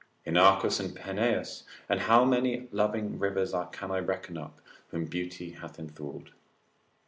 Inachus 0.25 0.79
and 0.83 0.95
Pineus, 0.95 1.61
and 1.87 1.99
how 1.99 2.25
many 2.25 2.67
loving 2.71 3.19
rivers 3.19 3.53
can 3.71 3.91
I 3.91 3.99
reckon 3.99 4.35
up, 4.35 4.59
whom 4.87 5.05
beauty 5.05 5.51
hath 5.51 5.77
enthralled! 5.77 6.31